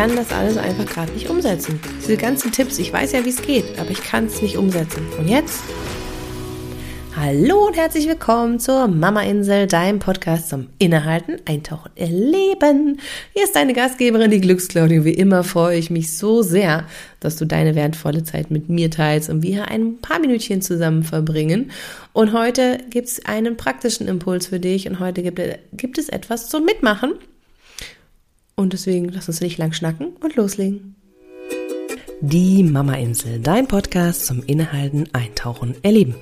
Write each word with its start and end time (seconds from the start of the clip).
kann 0.00 0.16
das 0.16 0.32
alles 0.32 0.56
einfach 0.56 0.86
gerade 0.86 1.12
nicht 1.12 1.28
umsetzen. 1.28 1.78
Diese 1.98 2.16
ganzen 2.16 2.52
Tipps, 2.52 2.78
ich 2.78 2.90
weiß 2.90 3.12
ja, 3.12 3.22
wie 3.26 3.28
es 3.28 3.42
geht, 3.42 3.78
aber 3.78 3.90
ich 3.90 4.02
kann 4.02 4.24
es 4.24 4.40
nicht 4.40 4.56
umsetzen. 4.56 5.06
Und 5.18 5.28
jetzt? 5.28 5.60
Hallo 7.14 7.66
und 7.66 7.76
herzlich 7.76 8.08
willkommen 8.08 8.60
zur 8.60 8.88
Mama 8.88 9.20
Insel, 9.20 9.66
deinem 9.66 9.98
Podcast 9.98 10.48
zum 10.48 10.68
Innehalten, 10.78 11.36
Eintauchen, 11.44 11.90
Erleben. 11.96 12.98
Hier 13.34 13.44
ist 13.44 13.54
deine 13.54 13.74
Gastgeberin, 13.74 14.30
die 14.30 14.40
Glücksclaudia. 14.40 15.04
Wie 15.04 15.12
immer 15.12 15.44
freue 15.44 15.76
ich 15.76 15.90
mich 15.90 16.16
so 16.16 16.40
sehr, 16.40 16.86
dass 17.20 17.36
du 17.36 17.44
deine 17.44 17.74
wertvolle 17.74 18.24
Zeit 18.24 18.50
mit 18.50 18.70
mir 18.70 18.90
teilst 18.90 19.28
und 19.28 19.42
wir 19.42 19.68
ein 19.68 19.98
paar 19.98 20.18
Minütchen 20.18 20.62
zusammen 20.62 21.02
verbringen. 21.02 21.72
Und 22.14 22.32
heute 22.32 22.78
gibt 22.88 23.08
es 23.08 23.26
einen 23.26 23.58
praktischen 23.58 24.08
Impuls 24.08 24.46
für 24.46 24.60
dich 24.60 24.88
und 24.88 24.98
heute 24.98 25.22
gibt, 25.22 25.42
gibt 25.74 25.98
es 25.98 26.08
etwas 26.08 26.48
zum 26.48 26.64
Mitmachen. 26.64 27.16
Und 28.60 28.74
deswegen 28.74 29.08
lass 29.08 29.26
uns 29.26 29.40
nicht 29.40 29.56
lang 29.56 29.72
schnacken 29.72 30.08
und 30.20 30.36
loslegen. 30.36 30.94
Die 32.20 32.62
Mama 32.62 32.92
Insel, 32.92 33.38
dein 33.38 33.66
Podcast 33.66 34.26
zum 34.26 34.42
Innehalten, 34.42 35.08
Eintauchen, 35.14 35.76
Erleben. 35.80 36.14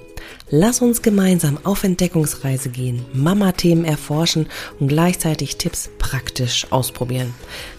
Lass 0.48 0.80
uns 0.80 1.02
gemeinsam 1.02 1.58
auf 1.64 1.82
Entdeckungsreise 1.82 2.68
gehen, 2.68 3.04
Mama-Themen 3.12 3.84
erforschen 3.84 4.46
und 4.78 4.86
gleichzeitig 4.86 5.56
Tipps 5.56 5.90
praktisch 5.98 6.68
ausprobieren. 6.70 7.34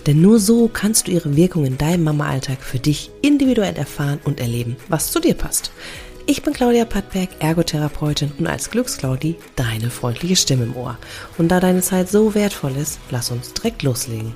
Denn 0.06 0.20
nur 0.20 0.40
so 0.40 0.68
kannst 0.68 1.08
du 1.08 1.12
ihre 1.14 1.38
Wirkung 1.38 1.64
in 1.64 1.78
deinem 1.78 2.04
Mama-Alltag 2.04 2.62
für 2.62 2.80
dich 2.80 3.12
individuell 3.22 3.78
erfahren 3.78 4.20
und 4.26 4.42
erleben, 4.42 4.76
was 4.90 5.10
zu 5.10 5.22
dir 5.22 5.36
passt. 5.36 5.72
Ich 6.30 6.44
bin 6.44 6.54
Claudia 6.54 6.86
Pattberg, 6.86 7.30
Ergotherapeutin 7.40 8.32
und 8.38 8.46
als 8.46 8.70
Glücksclaudi 8.70 9.38
deine 9.56 9.90
freundliche 9.90 10.36
Stimme 10.36 10.66
im 10.66 10.76
Ohr. 10.76 10.96
Und 11.40 11.48
da 11.48 11.60
deine 11.60 11.82
Zeit 11.82 12.08
so 12.08 12.36
wertvoll 12.36 12.76
ist, 12.76 13.00
lass 13.10 13.32
uns 13.32 13.52
direkt 13.56 13.82
loslegen. 13.82 14.36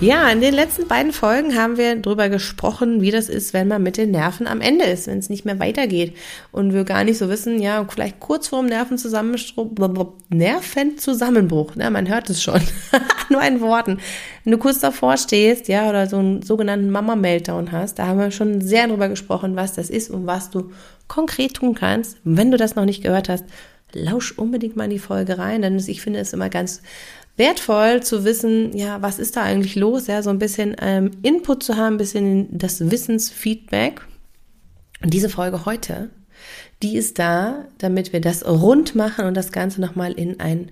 Ja, 0.00 0.30
in 0.30 0.40
den 0.40 0.54
letzten 0.54 0.86
beiden 0.86 1.10
Folgen 1.10 1.56
haben 1.56 1.76
wir 1.76 1.96
darüber 1.96 2.28
gesprochen, 2.28 3.00
wie 3.00 3.10
das 3.10 3.28
ist, 3.28 3.52
wenn 3.52 3.66
man 3.66 3.82
mit 3.82 3.96
den 3.96 4.12
Nerven 4.12 4.46
am 4.46 4.60
Ende 4.60 4.84
ist, 4.84 5.08
wenn 5.08 5.18
es 5.18 5.28
nicht 5.28 5.44
mehr 5.44 5.58
weitergeht 5.58 6.16
und 6.52 6.72
wir 6.72 6.84
gar 6.84 7.02
nicht 7.02 7.18
so 7.18 7.28
wissen, 7.28 7.60
ja, 7.60 7.84
vielleicht 7.88 8.20
kurz 8.20 8.46
vorm 8.46 8.66
Nervenzusammenbruch, 8.66 10.12
Nervenzusammenbruch, 10.28 11.74
ne, 11.74 11.90
man 11.90 12.08
hört 12.08 12.30
es 12.30 12.40
schon, 12.40 12.60
nur 13.28 13.42
in 13.42 13.60
Worten. 13.60 13.98
Wenn 14.44 14.52
du 14.52 14.58
kurz 14.58 14.78
davor 14.78 15.16
stehst, 15.16 15.66
ja, 15.66 15.88
oder 15.88 16.06
so 16.06 16.18
einen 16.18 16.42
sogenannten 16.42 16.90
Mama-Meltdown 16.90 17.72
hast, 17.72 17.98
da 17.98 18.06
haben 18.06 18.20
wir 18.20 18.30
schon 18.30 18.60
sehr 18.60 18.86
drüber 18.86 19.08
gesprochen, 19.08 19.56
was 19.56 19.72
das 19.72 19.90
ist 19.90 20.10
und 20.10 20.28
was 20.28 20.50
du 20.50 20.70
konkret 21.08 21.54
tun 21.54 21.74
kannst. 21.74 22.18
wenn 22.22 22.52
du 22.52 22.56
das 22.56 22.76
noch 22.76 22.84
nicht 22.84 23.02
gehört 23.02 23.28
hast, 23.28 23.46
lausch 23.92 24.32
unbedingt 24.32 24.76
mal 24.76 24.84
in 24.84 24.90
die 24.90 24.98
Folge 24.98 25.38
rein, 25.38 25.62
denn 25.62 25.76
ich 25.76 26.02
finde 26.02 26.20
es 26.20 26.32
immer 26.32 26.50
ganz 26.50 26.82
wertvoll 27.38 28.02
zu 28.02 28.24
wissen, 28.24 28.76
ja, 28.76 29.00
was 29.00 29.18
ist 29.18 29.36
da 29.36 29.42
eigentlich 29.42 29.76
los, 29.76 30.06
ja, 30.06 30.22
so 30.22 30.30
ein 30.30 30.38
bisschen 30.38 30.76
ähm, 30.80 31.10
Input 31.22 31.62
zu 31.62 31.76
haben, 31.76 31.94
ein 31.94 31.98
bisschen 31.98 32.58
das 32.58 32.90
Wissensfeedback. 32.90 34.06
Und 35.02 35.14
diese 35.14 35.28
Folge 35.28 35.64
heute, 35.64 36.10
die 36.82 36.96
ist 36.96 37.18
da, 37.18 37.66
damit 37.78 38.12
wir 38.12 38.20
das 38.20 38.46
rund 38.46 38.94
machen 38.94 39.26
und 39.26 39.36
das 39.36 39.52
Ganze 39.52 39.80
nochmal 39.80 40.12
in 40.12 40.40
ein 40.40 40.70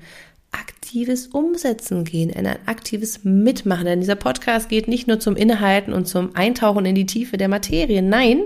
aktives 0.53 1.28
Umsetzen 1.28 2.05
gehen, 2.05 2.31
in 2.31 2.47
ein 2.47 2.59
aktives 2.67 3.25
Mitmachen. 3.25 3.87
Denn 3.87 4.00
dieser 4.00 4.14
Podcast 4.14 4.69
geht 4.69 4.89
nicht 4.89 5.06
nur 5.09 5.20
zum 5.20 5.37
Innehalten 5.37 5.92
und 5.92 6.06
zum 6.06 6.34
Eintauchen 6.34 6.87
in 6.87 6.94
die 6.94 7.06
Tiefe 7.06 7.37
der 7.37 7.48
Materie. 7.48 8.03
Nein, 8.03 8.42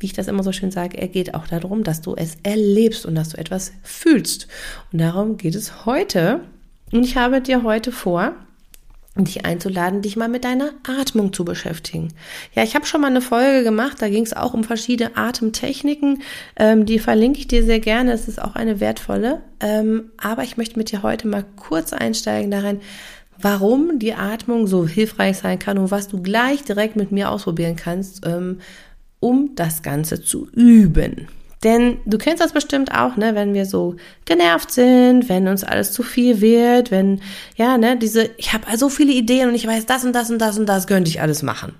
wie 0.00 0.06
ich 0.06 0.12
das 0.12 0.28
immer 0.28 0.42
so 0.42 0.52
schön 0.52 0.70
sage, 0.70 0.98
er 0.98 1.08
geht 1.08 1.34
auch 1.34 1.46
darum, 1.46 1.82
dass 1.82 2.00
du 2.00 2.14
es 2.14 2.36
erlebst 2.42 3.06
und 3.06 3.14
dass 3.14 3.30
du 3.30 3.38
etwas 3.38 3.72
fühlst. 3.82 4.46
Und 4.92 5.00
darum 5.00 5.36
geht 5.36 5.54
es 5.54 5.86
heute. 5.86 6.40
Und 6.92 7.04
ich 7.04 7.16
habe 7.16 7.40
dir 7.40 7.62
heute 7.62 7.92
vor, 7.92 8.32
dich 9.24 9.44
einzuladen, 9.44 10.02
dich 10.02 10.16
mal 10.16 10.28
mit 10.28 10.44
deiner 10.44 10.70
Atmung 10.86 11.32
zu 11.32 11.44
beschäftigen. 11.44 12.08
Ja, 12.54 12.62
ich 12.62 12.74
habe 12.74 12.86
schon 12.86 13.00
mal 13.00 13.08
eine 13.08 13.20
Folge 13.20 13.64
gemacht, 13.64 14.00
da 14.00 14.08
ging 14.08 14.24
es 14.24 14.32
auch 14.32 14.54
um 14.54 14.64
verschiedene 14.64 15.16
Atemtechniken. 15.16 16.22
Ähm, 16.56 16.86
die 16.86 16.98
verlinke 16.98 17.40
ich 17.40 17.48
dir 17.48 17.64
sehr 17.64 17.80
gerne, 17.80 18.12
es 18.12 18.28
ist 18.28 18.40
auch 18.40 18.54
eine 18.54 18.80
wertvolle. 18.80 19.42
Ähm, 19.60 20.10
aber 20.16 20.44
ich 20.44 20.56
möchte 20.56 20.78
mit 20.78 20.92
dir 20.92 21.02
heute 21.02 21.26
mal 21.26 21.44
kurz 21.56 21.92
einsteigen 21.92 22.50
darin, 22.50 22.80
warum 23.40 23.98
die 23.98 24.14
Atmung 24.14 24.66
so 24.66 24.86
hilfreich 24.86 25.38
sein 25.38 25.58
kann 25.58 25.78
und 25.78 25.90
was 25.90 26.08
du 26.08 26.22
gleich 26.22 26.62
direkt 26.64 26.96
mit 26.96 27.12
mir 27.12 27.30
ausprobieren 27.30 27.76
kannst, 27.76 28.24
ähm, 28.26 28.60
um 29.20 29.54
das 29.56 29.82
Ganze 29.82 30.22
zu 30.22 30.48
üben. 30.52 31.28
Denn 31.64 31.98
du 32.06 32.18
kennst 32.18 32.42
das 32.42 32.52
bestimmt 32.52 32.92
auch, 32.94 33.16
ne, 33.16 33.34
wenn 33.34 33.52
wir 33.52 33.66
so 33.66 33.96
genervt 34.24 34.70
sind, 34.70 35.28
wenn 35.28 35.48
uns 35.48 35.64
alles 35.64 35.92
zu 35.92 36.02
viel 36.02 36.40
wird, 36.40 36.90
wenn, 36.90 37.20
ja, 37.56 37.78
ne, 37.78 37.96
diese, 37.96 38.30
ich 38.36 38.52
habe 38.52 38.64
so 38.76 38.88
viele 38.88 39.12
Ideen 39.12 39.48
und 39.48 39.54
ich 39.54 39.66
weiß, 39.66 39.86
das 39.86 40.04
und 40.04 40.12
das 40.12 40.30
und 40.30 40.38
das 40.38 40.58
und 40.58 40.66
das 40.66 40.86
könnte 40.86 41.10
ich 41.10 41.20
alles 41.20 41.42
machen. 41.42 41.74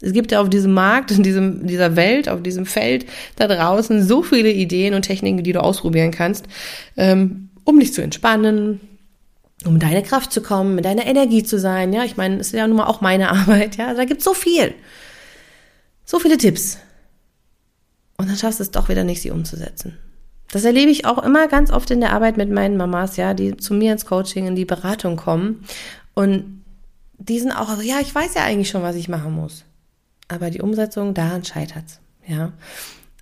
Es 0.00 0.12
gibt 0.12 0.32
ja 0.32 0.42
auf 0.42 0.50
diesem 0.50 0.74
Markt, 0.74 1.10
in 1.10 1.22
diesem, 1.22 1.66
dieser 1.66 1.96
Welt, 1.96 2.28
auf 2.28 2.42
diesem 2.42 2.66
Feld 2.66 3.06
da 3.36 3.46
draußen 3.46 4.06
so 4.06 4.22
viele 4.22 4.50
Ideen 4.50 4.92
und 4.92 5.02
Techniken, 5.02 5.42
die 5.42 5.52
du 5.52 5.62
ausprobieren 5.62 6.10
kannst, 6.10 6.46
ähm, 6.98 7.48
um 7.64 7.80
dich 7.80 7.94
zu 7.94 8.02
entspannen, 8.02 8.80
um 9.64 9.78
deine 9.78 10.02
Kraft 10.02 10.32
zu 10.32 10.42
kommen, 10.42 10.74
mit 10.74 10.84
deiner 10.84 11.06
Energie 11.06 11.42
zu 11.42 11.58
sein. 11.58 11.94
Ja, 11.94 12.04
ich 12.04 12.18
meine, 12.18 12.36
es 12.36 12.48
ist 12.48 12.52
ja 12.52 12.66
nun 12.66 12.76
mal 12.76 12.86
auch 12.86 13.00
meine 13.00 13.30
Arbeit. 13.32 13.76
Ja, 13.76 13.94
da 13.94 14.04
gibt's 14.04 14.24
so 14.24 14.34
viel. 14.34 14.74
So 16.04 16.18
viele 16.18 16.36
Tipps. 16.36 16.78
Und 18.16 18.28
dann 18.28 18.36
schaffst 18.36 18.60
du 18.60 18.62
es 18.62 18.70
doch 18.70 18.88
wieder 18.88 19.04
nicht, 19.04 19.22
sie 19.22 19.30
umzusetzen. 19.30 19.98
Das 20.52 20.64
erlebe 20.64 20.90
ich 20.90 21.04
auch 21.04 21.22
immer 21.22 21.48
ganz 21.48 21.70
oft 21.70 21.90
in 21.90 22.00
der 22.00 22.12
Arbeit 22.12 22.36
mit 22.36 22.50
meinen 22.50 22.76
Mamas, 22.76 23.16
ja, 23.16 23.34
die 23.34 23.56
zu 23.56 23.74
mir 23.74 23.92
ins 23.92 24.06
Coaching, 24.06 24.46
in 24.46 24.54
die 24.54 24.64
Beratung 24.64 25.16
kommen. 25.16 25.64
Und 26.14 26.62
die 27.18 27.40
sind 27.40 27.52
auch, 27.52 27.68
also, 27.68 27.82
ja, 27.82 27.96
ich 28.00 28.14
weiß 28.14 28.34
ja 28.34 28.44
eigentlich 28.44 28.68
schon, 28.68 28.82
was 28.82 28.96
ich 28.96 29.08
machen 29.08 29.32
muss. 29.32 29.64
Aber 30.28 30.50
die 30.50 30.60
Umsetzung, 30.60 31.14
daran 31.14 31.44
scheitert's, 31.44 32.00
ja. 32.26 32.52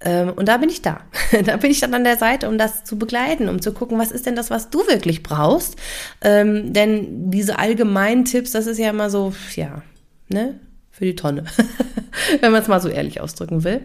Ähm, 0.04 0.32
und 0.34 0.47
da 0.47 0.56
bin 0.56 0.69
ich 0.69 0.82
da. 0.82 1.00
Da 1.44 1.56
bin 1.56 1.70
ich 1.70 1.81
dann 1.81 1.94
an 1.94 2.04
der 2.04 2.19
Seite, 2.19 2.48
um 2.48 2.58
das 2.58 2.84
zu 2.84 2.98
begleiten, 2.98 3.48
um 3.48 3.62
zu 3.62 3.72
gucken, 3.72 3.98
was 3.98 4.12
ist 4.12 4.26
denn 4.26 4.36
das, 4.36 4.50
was 4.50 4.69
du 4.69 4.86
wirklich 4.86 5.22
brauchst. 5.22 5.76
Ähm, 6.20 6.72
denn 6.72 7.31
diese 7.31 7.58
allgemeinen 7.58 8.26
Tipps, 8.26 8.50
das 8.50 8.66
ist 8.66 8.78
ja 8.78 8.91
immer 8.91 9.08
so, 9.08 9.32
ja, 9.54 9.82
ne, 10.28 10.60
für 10.91 11.06
die 11.06 11.16
Tonne, 11.16 11.44
wenn 12.41 12.52
man 12.52 12.60
es 12.60 12.69
mal 12.69 12.81
so 12.81 12.88
ehrlich 12.88 13.20
ausdrücken 13.20 13.64
will. 13.64 13.81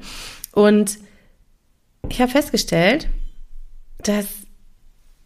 Und 0.58 0.98
ich 2.10 2.20
habe 2.20 2.32
festgestellt, 2.32 3.10
dass 4.00 4.26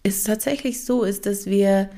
es 0.04 0.24
tatsächlich 0.24 0.84
so 0.84 1.04
ist, 1.04 1.26
dass 1.26 1.46
wir 1.46 1.90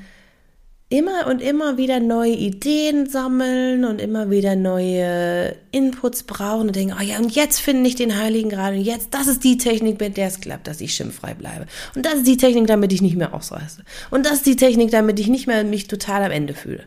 immer 0.90 1.26
und 1.26 1.42
immer 1.42 1.78
wieder 1.78 2.00
neue 2.00 2.36
Ideen 2.36 3.10
sammeln 3.10 3.86
und 3.86 4.00
immer 4.00 4.30
wieder 4.30 4.56
neue 4.56 5.56
Inputs 5.72 6.22
brauchen 6.22 6.68
und 6.68 6.76
denken, 6.76 6.96
oh 6.96 7.02
ja, 7.02 7.18
und 7.18 7.34
jetzt 7.34 7.60
finde 7.60 7.90
ich 7.90 7.96
den 7.96 8.16
Heiligen 8.20 8.52
gerade 8.52 8.78
und 8.78 8.84
jetzt, 8.84 9.16
das 9.16 9.26
ist 9.26 9.44
die 9.44 9.58
Technik, 9.58 10.00
mit 10.00 10.16
der 10.16 10.28
es 10.28 10.40
klappt, 10.40 10.68
dass 10.68 10.80
ich 10.80 10.94
schimpffrei 10.94 11.34
bleibe. 11.34 11.66
Und 11.96 12.06
das 12.06 12.18
ist 12.18 12.28
die 12.28 12.38
Technik, 12.38 12.68
damit 12.68 12.94
ich 12.94 13.02
nicht 13.02 13.16
mehr 13.16 13.34
ausreiße. 13.34 13.84
Und 14.12 14.28
das 14.28 14.34
ist 14.34 14.46
die 14.46 14.58
Technik, 14.58 14.92
damit 14.92 15.20
ich 15.20 15.28
nicht 15.28 15.48
mehr 15.48 15.64
mich 15.64 15.88
total 15.88 16.22
am 16.22 16.32
Ende 16.32 16.54
fühle. 16.54 16.84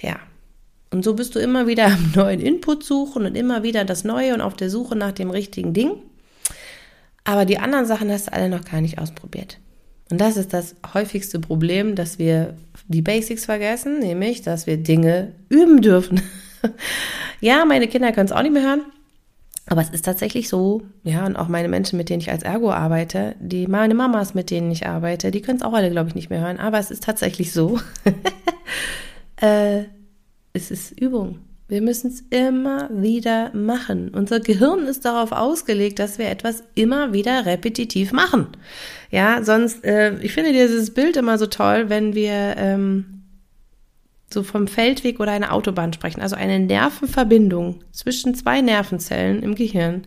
Ja, 0.00 0.20
und 0.94 1.02
so 1.02 1.14
bist 1.14 1.34
du 1.34 1.40
immer 1.40 1.66
wieder 1.66 1.86
am 1.86 2.12
neuen 2.14 2.40
Input 2.40 2.84
suchen 2.84 3.26
und 3.26 3.36
immer 3.36 3.64
wieder 3.64 3.84
das 3.84 4.04
Neue 4.04 4.32
und 4.32 4.40
auf 4.40 4.54
der 4.54 4.70
Suche 4.70 4.94
nach 4.94 5.12
dem 5.12 5.30
richtigen 5.30 5.74
Ding. 5.74 5.96
Aber 7.24 7.44
die 7.44 7.58
anderen 7.58 7.84
Sachen 7.84 8.10
hast 8.10 8.28
du 8.28 8.32
alle 8.32 8.48
noch 8.48 8.64
gar 8.64 8.80
nicht 8.80 8.98
ausprobiert. 8.98 9.58
Und 10.10 10.20
das 10.20 10.36
ist 10.36 10.52
das 10.52 10.76
häufigste 10.92 11.40
Problem, 11.40 11.96
dass 11.96 12.20
wir 12.20 12.54
die 12.86 13.02
Basics 13.02 13.46
vergessen, 13.46 13.98
nämlich, 13.98 14.42
dass 14.42 14.68
wir 14.68 14.76
Dinge 14.76 15.32
üben 15.48 15.82
dürfen. 15.82 16.22
ja, 17.40 17.64
meine 17.64 17.88
Kinder 17.88 18.12
können 18.12 18.26
es 18.26 18.32
auch 18.32 18.42
nicht 18.42 18.52
mehr 18.52 18.62
hören. 18.62 18.82
Aber 19.66 19.80
es 19.80 19.88
ist 19.88 20.04
tatsächlich 20.04 20.48
so, 20.48 20.82
ja, 21.02 21.26
und 21.26 21.36
auch 21.36 21.48
meine 21.48 21.68
Menschen, 21.68 21.96
mit 21.96 22.08
denen 22.08 22.20
ich 22.20 22.30
als 22.30 22.44
Ergo 22.44 22.70
arbeite, 22.70 23.34
die 23.40 23.66
meine 23.66 23.94
Mamas, 23.94 24.34
mit 24.34 24.50
denen 24.50 24.70
ich 24.70 24.86
arbeite, 24.86 25.32
die 25.32 25.40
können 25.40 25.56
es 25.56 25.64
auch 25.64 25.72
alle, 25.72 25.90
glaube 25.90 26.10
ich, 26.10 26.14
nicht 26.14 26.30
mehr 26.30 26.42
hören. 26.42 26.60
Aber 26.60 26.78
es 26.78 26.92
ist 26.92 27.02
tatsächlich 27.02 27.52
so. 27.52 27.80
äh, 29.40 29.84
es 30.54 30.70
ist 30.70 30.98
Übung. 30.98 31.40
Wir 31.66 31.82
müssen 31.82 32.10
es 32.10 32.20
immer 32.30 32.88
wieder 32.90 33.54
machen. 33.54 34.10
Unser 34.10 34.38
Gehirn 34.38 34.86
ist 34.86 35.04
darauf 35.04 35.32
ausgelegt, 35.32 35.98
dass 35.98 36.18
wir 36.18 36.28
etwas 36.28 36.62
immer 36.74 37.12
wieder 37.12 37.44
repetitiv 37.46 38.12
machen. 38.12 38.48
Ja, 39.10 39.42
sonst, 39.42 39.84
äh, 39.84 40.18
ich 40.20 40.32
finde 40.32 40.52
dieses 40.52 40.92
Bild 40.92 41.16
immer 41.16 41.38
so 41.38 41.46
toll, 41.46 41.88
wenn 41.88 42.14
wir 42.14 42.54
ähm, 42.56 43.22
so 44.32 44.42
vom 44.42 44.68
Feldweg 44.68 45.20
oder 45.20 45.32
einer 45.32 45.52
Autobahn 45.52 45.92
sprechen. 45.92 46.20
Also 46.20 46.36
eine 46.36 46.60
Nervenverbindung 46.60 47.80
zwischen 47.92 48.34
zwei 48.34 48.60
Nervenzellen 48.60 49.42
im 49.42 49.54
Gehirn 49.54 50.02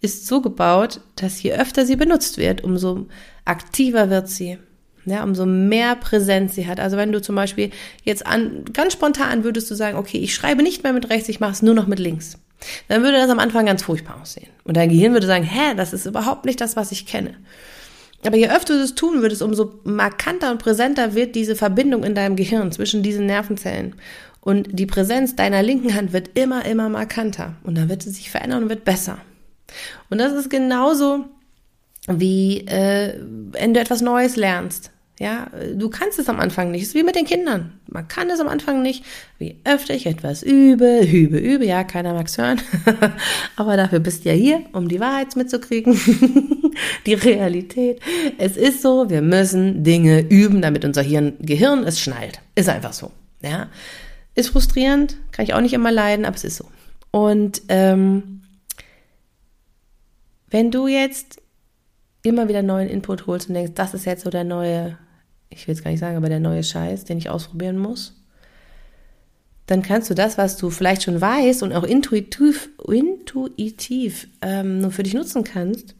ist 0.00 0.26
so 0.26 0.40
gebaut, 0.40 1.00
dass 1.16 1.42
je 1.42 1.54
öfter 1.54 1.84
sie 1.84 1.96
benutzt 1.96 2.38
wird, 2.38 2.62
umso 2.62 3.08
aktiver 3.44 4.08
wird 4.10 4.28
sie. 4.28 4.58
Ja, 5.06 5.24
umso 5.24 5.46
mehr 5.46 5.96
Präsenz 5.96 6.54
sie 6.54 6.66
hat. 6.66 6.78
Also 6.78 6.96
wenn 6.96 7.12
du 7.12 7.22
zum 7.22 7.34
Beispiel 7.34 7.70
jetzt 8.04 8.26
an, 8.26 8.64
ganz 8.72 8.92
spontan 8.92 9.44
würdest 9.44 9.70
du 9.70 9.74
sagen, 9.74 9.96
okay, 9.96 10.18
ich 10.18 10.34
schreibe 10.34 10.62
nicht 10.62 10.82
mehr 10.82 10.92
mit 10.92 11.08
rechts, 11.08 11.28
ich 11.28 11.40
mache 11.40 11.52
es 11.52 11.62
nur 11.62 11.74
noch 11.74 11.86
mit 11.86 11.98
links. 11.98 12.38
Dann 12.88 13.02
würde 13.02 13.16
das 13.16 13.30
am 13.30 13.38
Anfang 13.38 13.66
ganz 13.66 13.82
furchtbar 13.82 14.20
aussehen. 14.20 14.48
Und 14.64 14.76
dein 14.76 14.90
Gehirn 14.90 15.14
würde 15.14 15.26
sagen, 15.26 15.44
hä, 15.44 15.74
das 15.76 15.92
ist 15.92 16.06
überhaupt 16.06 16.44
nicht 16.44 16.60
das, 16.60 16.76
was 16.76 16.92
ich 16.92 17.06
kenne. 17.06 17.34
Aber 18.26 18.36
je 18.36 18.50
öfter 18.50 18.74
du 18.74 18.80
das 18.80 18.94
tun 18.94 19.22
würdest, 19.22 19.40
umso 19.40 19.80
markanter 19.84 20.50
und 20.50 20.58
präsenter 20.58 21.14
wird 21.14 21.34
diese 21.34 21.56
Verbindung 21.56 22.04
in 22.04 22.14
deinem 22.14 22.36
Gehirn 22.36 22.70
zwischen 22.70 23.02
diesen 23.02 23.24
Nervenzellen. 23.24 23.94
Und 24.42 24.68
die 24.72 24.86
Präsenz 24.86 25.36
deiner 25.36 25.62
linken 25.62 25.94
Hand 25.94 26.12
wird 26.12 26.38
immer, 26.38 26.64
immer 26.66 26.88
markanter. 26.88 27.54
Und 27.62 27.76
dann 27.76 27.88
wird 27.88 28.02
sie 28.02 28.10
sich 28.10 28.30
verändern 28.30 28.64
und 28.64 28.68
wird 28.68 28.84
besser. 28.84 29.18
Und 30.10 30.18
das 30.18 30.32
ist 30.32 30.50
genauso 30.50 31.24
wie 32.08 32.66
äh, 32.66 33.14
wenn 33.52 33.74
du 33.74 33.80
etwas 33.80 34.00
Neues 34.00 34.36
lernst. 34.36 34.90
Ja, 35.18 35.48
du 35.74 35.90
kannst 35.90 36.18
es 36.18 36.30
am 36.30 36.40
Anfang 36.40 36.70
nicht. 36.70 36.80
Es 36.80 36.88
ist 36.88 36.94
wie 36.94 37.02
mit 37.02 37.14
den 37.14 37.26
Kindern. 37.26 37.78
Man 37.88 38.08
kann 38.08 38.30
es 38.30 38.40
am 38.40 38.48
Anfang 38.48 38.80
nicht. 38.80 39.04
Wie 39.38 39.60
öfter 39.64 39.92
ich 39.92 40.06
etwas 40.06 40.42
übe, 40.42 41.00
übe, 41.02 41.36
übe. 41.36 41.66
Ja, 41.66 41.84
keiner 41.84 42.14
mag's 42.14 42.38
hören. 42.38 42.58
Aber 43.56 43.76
dafür 43.76 43.98
bist 43.98 44.24
du 44.24 44.30
ja 44.30 44.34
hier, 44.34 44.62
um 44.72 44.88
die 44.88 44.98
Wahrheit 44.98 45.36
mitzukriegen. 45.36 45.94
die 47.06 47.12
Realität. 47.12 48.00
Es 48.38 48.56
ist 48.56 48.80
so, 48.80 49.10
wir 49.10 49.20
müssen 49.20 49.84
Dinge 49.84 50.20
üben, 50.20 50.62
damit 50.62 50.86
unser 50.86 51.02
Hirn, 51.02 51.34
Gehirn 51.40 51.84
es 51.84 52.00
schnallt. 52.00 52.40
Ist 52.54 52.70
einfach 52.70 52.94
so. 52.94 53.10
Ja, 53.42 53.68
ist 54.34 54.48
frustrierend, 54.48 55.16
kann 55.32 55.44
ich 55.44 55.52
auch 55.52 55.60
nicht 55.60 55.74
immer 55.74 55.92
leiden, 55.92 56.24
aber 56.24 56.36
es 56.36 56.44
ist 56.44 56.56
so. 56.56 56.64
Und 57.10 57.62
ähm, 57.68 58.42
wenn 60.48 60.70
du 60.70 60.86
jetzt 60.86 61.39
immer 62.22 62.48
wieder 62.48 62.62
neuen 62.62 62.88
Input 62.88 63.26
holst 63.26 63.48
und 63.48 63.54
denkst, 63.54 63.72
das 63.74 63.94
ist 63.94 64.04
jetzt 64.04 64.24
so 64.24 64.30
der 64.30 64.44
neue 64.44 64.96
ich 65.50 65.66
will 65.66 65.74
es 65.74 65.82
gar 65.82 65.90
nicht 65.90 66.00
sagen, 66.00 66.16
aber 66.16 66.28
der 66.28 66.40
neue 66.40 66.62
Scheiß, 66.62 67.04
den 67.04 67.18
ich 67.18 67.28
ausprobieren 67.28 67.76
muss, 67.76 68.14
dann 69.66 69.82
kannst 69.82 70.10
du 70.10 70.14
das, 70.14 70.38
was 70.38 70.56
du 70.56 70.70
vielleicht 70.70 71.02
schon 71.02 71.20
weißt 71.20 71.62
und 71.62 71.72
auch 71.72 71.84
intuitiv, 71.84 72.70
intuitiv 72.88 74.28
ähm, 74.42 74.80
nur 74.80 74.90
für 74.90 75.02
dich 75.02 75.14
nutzen 75.14 75.44
kannst, 75.44 75.94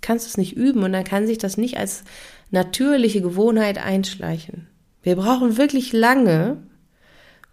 kannst 0.00 0.26
du 0.26 0.28
es 0.28 0.36
nicht 0.36 0.56
üben 0.56 0.82
und 0.82 0.92
dann 0.92 1.04
kann 1.04 1.26
sich 1.26 1.38
das 1.38 1.56
nicht 1.56 1.78
als 1.78 2.04
natürliche 2.50 3.20
Gewohnheit 3.20 3.78
einschleichen. 3.78 4.68
Wir 5.02 5.16
brauchen 5.16 5.56
wirklich 5.56 5.92
lange, 5.92 6.58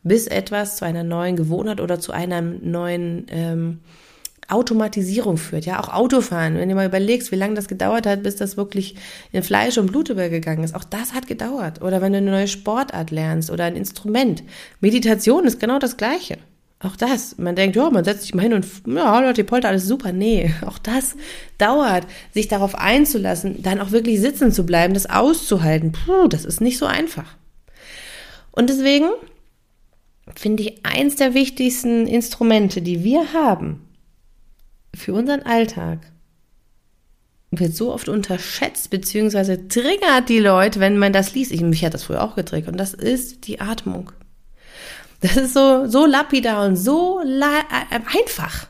bis 0.04 0.28
etwas 0.28 0.78
zu 0.78 0.86
einer 0.86 1.04
neuen 1.04 1.36
Gewohnheit 1.36 1.80
oder 1.80 2.00
zu 2.00 2.12
einem 2.12 2.60
neuen 2.70 3.26
ähm, 3.30 3.80
Automatisierung 4.52 5.38
führt. 5.38 5.66
Ja, 5.66 5.80
auch 5.80 5.90
Autofahren. 5.90 6.56
Wenn 6.56 6.70
du 6.70 6.76
mal 6.76 6.88
überlegst, 6.88 7.32
wie 7.32 7.38
lange 7.38 7.56
das 7.56 7.68
gedauert 7.68 8.06
hat, 8.06 8.24
bis 8.24 8.36
das 8.36 8.58
wirklich 8.58 8.96
in 9.32 9.44
Fleisch 9.44 9.78
und 9.78 9.88
Blut 9.88 10.10
übergegangen 10.10 10.64
ist. 10.64 10.76
Auch 10.76 10.84
das 10.84 11.14
hat 11.14 11.28
gedauert. 11.28 11.82
Oder 11.82 12.02
wenn 12.02 12.14
du 12.14 12.20
eine 12.20 12.32
neue 12.32 12.48
Sportart 12.48 13.12
lernst 13.12 13.50
oder 13.50 13.66
ein 13.66 13.76
Instrument. 13.76 14.44
Meditation 14.80 15.46
ist 15.46 15.60
genau 15.60 15.80
das 15.80 15.98
Gleiche. 15.98 16.38
Auch 16.84 16.96
das. 16.96 17.38
Man 17.38 17.56
denkt, 17.56 17.76
ja, 17.76 17.90
man 17.90 18.04
setzt 18.04 18.24
sich 18.24 18.34
mal 18.34 18.42
hin 18.42 18.54
und, 18.54 18.66
ja, 18.88 19.34
die 19.34 19.44
Polter, 19.44 19.70
alles 19.70 19.86
super. 19.86 20.12
Nee, 20.12 20.52
auch 20.66 20.80
das 20.80 21.16
dauert, 21.58 22.08
sich 22.34 22.48
darauf 22.48 22.76
einzulassen, 22.76 23.62
dann 23.62 23.80
auch 23.80 23.92
wirklich 23.92 24.20
sitzen 24.20 24.52
zu 24.52 24.66
bleiben, 24.66 24.94
das 24.94 25.10
auszuhalten. 25.10 25.92
Puh, 25.92 26.28
das 26.28 26.46
ist 26.46 26.62
nicht 26.62 26.78
so 26.78 26.86
einfach. 26.86 27.36
Und 28.52 28.70
deswegen 28.70 29.10
finde 30.36 30.64
ich 30.64 30.86
eins 30.86 31.16
der 31.16 31.34
wichtigsten 31.34 32.08
Instrumente, 32.08 32.82
die 32.82 33.04
wir 33.04 33.34
haben, 33.34 33.82
für 34.94 35.14
unseren 35.14 35.44
Alltag 35.44 36.00
wird 37.52 37.76
so 37.76 37.94
oft 37.94 38.08
unterschätzt, 38.08 38.90
beziehungsweise 38.90 39.68
triggert 39.68 40.30
die 40.30 40.40
Leute, 40.40 40.80
wenn 40.80 40.98
man 40.98 41.12
das 41.12 41.34
liest. 41.34 41.52
Ich, 41.52 41.62
mich 41.62 41.84
hat 41.84 41.94
das 41.94 42.04
früher 42.04 42.24
auch 42.24 42.36
getriggert. 42.36 42.72
Und 42.72 42.78
das 42.78 42.94
ist 42.94 43.48
die 43.48 43.60
Atmung. 43.60 44.12
Das 45.20 45.38
ist 45.38 45.54
so, 45.54 45.86
so 45.86 46.06
lapidar 46.06 46.66
und 46.66 46.78
so 46.78 47.22
äh, 47.22 48.00
einfach. 48.18 48.68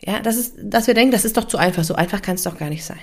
Ja, 0.00 0.20
das 0.20 0.36
ist, 0.36 0.54
dass 0.62 0.86
wir 0.86 0.94
denken, 0.94 1.12
das 1.12 1.24
ist 1.24 1.36
doch 1.36 1.44
zu 1.44 1.58
einfach. 1.58 1.84
So 1.84 1.94
einfach 1.94 2.22
kann 2.22 2.36
es 2.36 2.44
doch 2.44 2.56
gar 2.56 2.70
nicht 2.70 2.84
sein. 2.84 3.00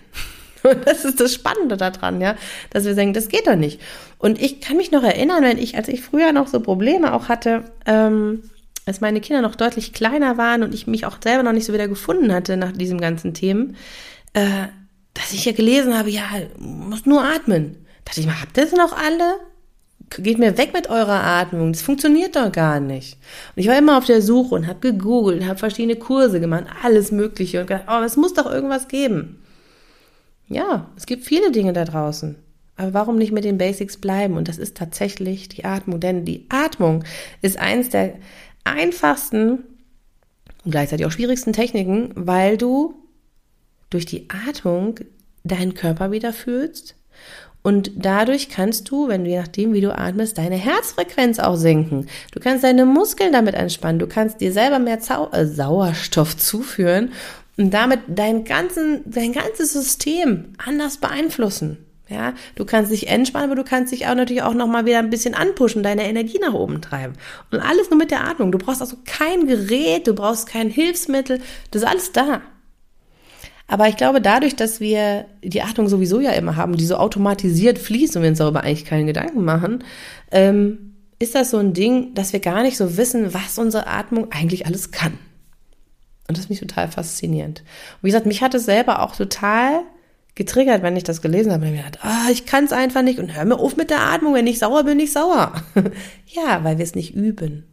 Und 0.63 0.80
das 0.88 1.06
ist 1.06 1.20
das 1.20 1.34
Spannende 1.34 1.78
daran, 1.78 2.22
ja, 2.22 2.36
dass 2.70 2.86
wir 2.86 2.96
denken, 2.96 3.13
das 3.13 3.28
geht 3.28 3.48
doch 3.48 3.56
nicht. 3.56 3.81
Und 4.18 4.42
ich 4.42 4.62
kann 4.62 4.78
mich 4.78 4.92
noch 4.92 5.04
erinnern, 5.04 5.44
wenn 5.44 5.58
ich, 5.58 5.75
als 5.75 5.90
ich 5.90 6.02
früher 6.02 6.31
noch 6.31 6.48
so 6.48 6.60
Probleme 6.62 7.13
auch 7.13 7.28
hatte, 7.28 7.66
ähm, 7.86 8.44
als 8.88 9.01
meine 9.01 9.22
Kinder 9.22 9.42
noch 9.42 9.56
deutlich 9.56 9.94
kleiner 9.94 10.38
waren 10.38 10.63
und 10.63 10.74
ich 10.74 10.88
mich 10.88 11.06
auch 11.06 11.18
selber 11.22 11.44
noch 11.44 11.51
nicht 11.51 11.66
so 11.66 11.74
wieder 11.74 11.88
gefunden 11.88 12.34
hatte 12.34 12.57
nach 12.57 12.72
diesen 12.72 13.01
ganzen 13.01 13.34
Themen, 13.34 13.75
äh, 14.34 14.68
dass 15.13 15.34
ich 15.34 15.45
ja 15.45 15.51
gelesen 15.51 15.98
habe, 15.98 16.10
ja, 16.10 16.24
muss 16.57 17.06
nur 17.06 17.24
atmen. 17.24 17.74
Da 17.74 18.10
dachte 18.12 18.22
ich 18.22 18.25
mal, 18.28 18.42
habt 18.42 18.57
ihr 18.57 18.63
das 18.63 18.74
noch 18.74 18.98
alle? 18.98 19.36
Geht 20.18 20.39
mir 20.39 20.57
weg 20.57 20.72
mit 20.74 20.89
eurer 20.89 21.22
Atmung, 21.22 21.74
das 21.74 21.81
funktioniert 21.81 22.38
doch 22.38 22.50
gar 22.50 22.80
nicht. 22.80 23.18
Und 23.56 23.62
ich 23.62 23.68
war 23.68 23.78
immer 23.78 23.98
auf 23.98 24.06
der 24.06 24.22
Suche 24.22 24.56
und 24.56 24.68
habe 24.68 24.80
gegoogelt, 24.80 25.45
habe 25.45 25.60
verschiedene 25.60 25.98
Kurse 25.98 26.39
gemacht, 26.39 26.63
alles 26.81 27.12
Mögliche 27.12 27.60
und 27.60 27.68
gedacht, 27.68 27.88
oh, 27.89 28.04
es 28.06 28.16
muss 28.16 28.34
doch 28.34 28.45
irgendwas 28.45 28.88
geben. 28.88 29.44
Ja, 30.48 30.89
es 30.95 31.06
gibt 31.06 31.25
viele 31.25 31.51
Dinge 31.51 31.74
da 31.74 31.84
draußen. 31.84 32.38
Aber 32.78 32.94
warum 32.94 33.18
nicht 33.18 33.31
mit 33.31 33.44
den 33.44 33.57
Basics 33.57 33.98
bleiben? 33.98 34.38
Und 34.38 34.48
das 34.48 34.60
ist 34.60 34.78
tatsächlich 34.78 35.50
die 35.50 35.66
Atmung. 35.66 36.00
Denn 36.00 36.25
die 36.25 36.45
Atmung 36.50 37.04
ist 37.42 37.57
eins 37.57 37.89
der 37.89 38.13
einfachsten 38.72 39.64
und 40.64 40.72
gleichzeitig 40.72 41.06
auch 41.06 41.12
schwierigsten 41.12 41.54
Techniken, 41.54 42.12
weil 42.16 42.58
du 42.58 42.96
durch 43.90 44.06
die 44.06 44.28
Atmung 44.48 45.00
deinen 45.44 45.74
Körper 45.74 46.12
wieder 46.12 46.34
fühlst 46.34 46.96
und 47.68 47.92
dadurch 47.98 48.48
kannst 48.48 48.90
du, 48.90 49.10
wenn 49.10 49.25
du 49.25 49.30
je 49.30 49.40
nachdem, 49.40 49.74
wie 49.74 49.81
du 49.81 49.94
atmest, 49.94 50.38
deine 50.38 50.56
Herzfrequenz 50.56 51.38
auch 51.38 51.58
senken. 51.58 52.08
Du 52.31 52.40
kannst 52.40 52.64
deine 52.64 52.86
Muskeln 52.86 53.34
damit 53.34 53.56
entspannen. 53.56 54.00
Du 54.00 54.08
kannst 54.08 54.40
dir 54.40 54.54
selber 54.54 54.80
mehr 54.80 55.02
Zau 55.02 55.30
äh, 55.34 55.46
Sauerstoff 55.46 56.38
zuführen 56.38 57.12
und 57.58 57.72
damit 57.72 58.00
dein, 58.08 58.46
ganzen, 58.46 59.02
dein 59.06 59.34
ganzes 59.34 59.74
System 59.74 60.54
anders 60.66 60.96
beeinflussen. 60.98 61.78
Ja, 62.09 62.33
du 62.56 62.63
kannst 62.63 62.92
dich 62.92 63.09
entspannen, 63.09 63.51
aber 63.51 63.62
du 63.62 63.68
kannst 63.68 63.92
dich 63.92 64.07
auch 64.07 64.15
natürlich 64.15 64.44
auch 64.44 64.54
noch 64.54 64.68
mal 64.68 64.86
wieder 64.86 65.00
ein 65.00 65.09
bisschen 65.09 65.33
anpushen, 65.33 65.83
deine 65.83 66.07
Energie 66.07 66.39
nach 66.39 66.54
oben 66.54 66.81
treiben. 66.81 67.13
Und 67.51 67.59
alles 67.59 67.89
nur 67.89 68.00
mit 68.00 68.12
der 68.12 68.25
Atmung. 68.25 68.51
Du 68.51 68.57
brauchst 68.57 68.81
also 68.81 68.95
kein 69.06 69.45
Gerät, 69.45 70.07
du 70.07 70.13
brauchst 70.13 70.48
kein 70.48 70.69
Hilfsmittel, 70.69 71.42
das 71.71 71.81
ist 71.81 71.88
alles 71.88 72.12
da. 72.13 72.42
Aber 73.68 73.89
ich 73.89 73.98
glaube, 73.98 74.21
dadurch, 74.21 74.56
dass 74.56 74.80
wir 74.80 75.25
die 75.44 75.62
Atmung 75.62 75.89
sowieso 75.89 76.21
ja 76.21 76.31
immer 76.31 76.56
haben, 76.56 76.77
die 76.77 76.86
so 76.86 76.95
automatisiert 76.95 77.77
fließt 77.77 78.15
und 78.15 78.21
wir 78.21 78.30
uns 78.30 78.38
darüber 78.38 78.63
eigentlich 78.63 78.86
keinen 78.86 79.07
Gedanken 79.07 79.44
machen, 79.44 79.83
ähm, 80.31 80.94
ist 81.19 81.36
das 81.36 81.51
so 81.51 81.57
ein 81.57 81.74
Ding, 81.74 82.13
dass 82.13 82.31
wir 82.31 82.39
gar 82.39 82.63
nicht 82.63 82.77
so 82.77 82.95
wissen, 82.95 83.33
was 83.33 83.57
unsere 83.57 83.88
Atmung 83.88 84.31
eigentlich 84.31 84.65
alles 84.65 84.92
kann. 84.92 85.18
Und 86.27 86.38
das 86.38 86.45
ist 86.45 86.50
mich 86.50 86.60
total 86.60 86.89
faszinierend. 86.89 87.60
Und 87.60 88.03
wie 88.03 88.07
gesagt, 88.07 88.25
mich 88.25 88.42
hat 88.42 88.53
es 88.53 88.65
selber 88.65 89.01
auch 89.01 89.15
total 89.15 89.81
getriggert, 90.38 90.84
wenn 90.84 90.95
ich 90.95 91.04
das 91.04 91.22
gelesen 91.22 91.51
habe. 91.51 91.65
Und 91.65 91.72
mir 91.72 91.77
gedacht, 91.77 92.00
ah, 92.03 92.29
ich 92.32 92.46
kann 92.46 92.63
es 92.63 92.72
einfach 92.72 93.01
nicht 93.01 93.20
und 93.20 93.36
hör 93.36 93.44
mir 93.44 93.60
auf 93.60 93.75
mit 93.75 93.89
der 93.89 94.01
Atmung. 94.01 94.34
Wenn 94.34 94.48
ich 94.48 94.60
sauer 94.60 94.84
bin, 94.84 95.00
ich 95.00 95.12
sauer. 95.12 95.53
ja, 96.27 96.63
weil 96.63 96.77
wir 96.77 96.84
es 96.84 96.96
nicht 96.96 97.13
üben. 97.13 97.65